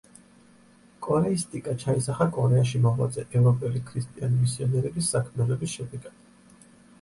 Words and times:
კორეისტიკა 1.07 1.75
ჩაისახა 1.83 2.27
კორეაში 2.37 2.81
მოღვაწე 2.85 3.27
ევროპელი 3.41 3.83
ქრისტიანი 3.91 4.41
მისიონერების 4.47 5.13
საქმიანობის 5.15 5.77
შედეგად. 5.77 6.19